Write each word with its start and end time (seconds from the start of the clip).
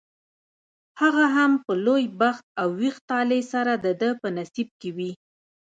هغه 1.01 1.25
هم 1.35 1.51
په 1.65 1.73
لوی 1.85 2.03
بخت 2.21 2.45
او 2.61 2.67
ویښ 2.79 2.95
طالع 3.09 3.41
سره 3.53 3.73
دده 3.85 4.09
په 4.21 4.27
نصیب 4.37 4.69
کې 4.79 4.89
وي. 4.97 5.11